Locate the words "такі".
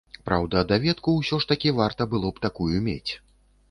1.53-1.77